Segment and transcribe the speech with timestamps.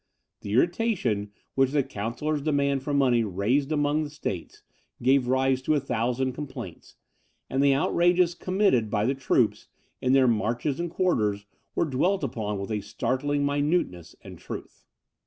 [0.39, 4.63] The irritation which the chancellor's demand for money raised among the states,
[5.03, 6.95] gave rise to a thousand complaints;
[7.51, 9.67] and the outrages committed by the troops,
[10.01, 11.45] in their marches and quarters,
[11.75, 14.87] were dwelt upon with a startling minuteness and truth.